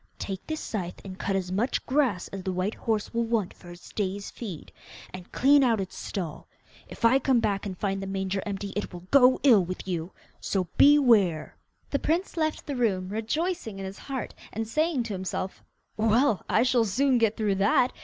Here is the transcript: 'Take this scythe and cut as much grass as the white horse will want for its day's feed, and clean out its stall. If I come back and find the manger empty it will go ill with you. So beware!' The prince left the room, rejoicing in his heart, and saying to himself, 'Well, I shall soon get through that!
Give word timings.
'Take 0.17 0.47
this 0.47 0.59
scythe 0.59 0.99
and 1.05 1.19
cut 1.19 1.35
as 1.35 1.51
much 1.51 1.85
grass 1.85 2.27
as 2.29 2.41
the 2.41 2.51
white 2.51 2.73
horse 2.73 3.13
will 3.13 3.23
want 3.23 3.53
for 3.53 3.69
its 3.69 3.93
day's 3.93 4.31
feed, 4.31 4.71
and 5.13 5.31
clean 5.31 5.63
out 5.63 5.79
its 5.79 5.95
stall. 5.95 6.47
If 6.89 7.05
I 7.05 7.19
come 7.19 7.39
back 7.39 7.67
and 7.67 7.77
find 7.77 8.01
the 8.01 8.07
manger 8.07 8.41
empty 8.43 8.73
it 8.75 8.91
will 8.91 9.03
go 9.11 9.39
ill 9.43 9.63
with 9.63 9.87
you. 9.87 10.11
So 10.39 10.69
beware!' 10.75 11.55
The 11.91 11.99
prince 11.99 12.35
left 12.35 12.65
the 12.65 12.75
room, 12.75 13.09
rejoicing 13.09 13.77
in 13.77 13.85
his 13.85 13.99
heart, 13.99 14.33
and 14.51 14.67
saying 14.67 15.03
to 15.03 15.13
himself, 15.13 15.63
'Well, 15.97 16.43
I 16.49 16.63
shall 16.63 16.85
soon 16.85 17.19
get 17.19 17.37
through 17.37 17.55
that! 17.61 17.93